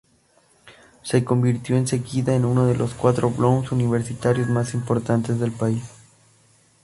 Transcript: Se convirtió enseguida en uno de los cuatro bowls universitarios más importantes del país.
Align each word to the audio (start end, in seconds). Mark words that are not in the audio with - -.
Se 1.03 1.23
convirtió 1.23 1.77
enseguida 1.77 2.33
en 2.33 2.45
uno 2.45 2.65
de 2.65 2.75
los 2.75 2.95
cuatro 2.95 3.29
bowls 3.29 3.71
universitarios 3.71 4.49
más 4.49 4.73
importantes 4.73 5.39
del 5.39 5.51
país. 5.51 5.83